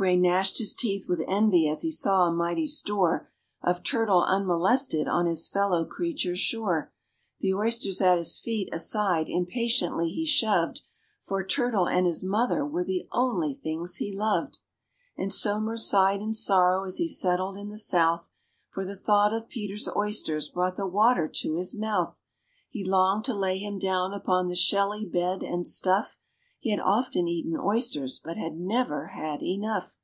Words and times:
GRAY 0.00 0.16
gnashed 0.16 0.58
his 0.58 0.76
teeth 0.76 1.08
with 1.08 1.24
envy 1.26 1.68
as 1.68 1.82
he 1.82 1.90
saw 1.90 2.28
a 2.28 2.32
mighty 2.32 2.68
store 2.68 3.28
Of 3.60 3.82
turtle 3.82 4.22
unmolested 4.22 5.08
on 5.08 5.26
his 5.26 5.48
fellow 5.48 5.84
creature's 5.84 6.38
shore. 6.38 6.92
The 7.40 7.52
oysters 7.52 8.00
at 8.00 8.16
his 8.16 8.38
feet 8.38 8.72
aside 8.72 9.28
impatiently 9.28 10.10
he 10.12 10.24
shoved, 10.24 10.82
For 11.20 11.42
turtle 11.44 11.88
and 11.88 12.06
his 12.06 12.22
mother 12.22 12.64
were 12.64 12.84
the 12.84 13.08
only 13.10 13.52
things 13.54 13.96
he 13.96 14.16
loved. 14.16 14.60
And 15.16 15.32
SOMERS 15.32 15.86
sighed 15.90 16.22
in 16.22 16.32
sorrow 16.32 16.84
as 16.86 16.98
he 16.98 17.08
settled 17.08 17.56
in 17.56 17.68
the 17.68 17.76
south, 17.76 18.30
For 18.70 18.84
the 18.84 18.94
thought 18.94 19.34
of 19.34 19.48
PETER'S 19.48 19.88
oysters 19.96 20.48
brought 20.48 20.76
the 20.76 20.86
water 20.86 21.26
to 21.26 21.54
his 21.56 21.74
mouth. 21.74 22.22
He 22.68 22.84
longed 22.84 23.24
to 23.24 23.34
lay 23.34 23.58
him 23.58 23.80
down 23.80 24.12
upon 24.14 24.46
the 24.46 24.54
shelly 24.54 25.04
bed, 25.06 25.42
and 25.42 25.66
stuff; 25.66 26.20
He 26.60 26.72
had 26.72 26.80
often 26.80 27.28
eaten 27.28 27.56
oysters, 27.56 28.20
but 28.22 28.36
had 28.36 28.58
never 28.58 29.06
had 29.06 29.44
enough. 29.44 29.96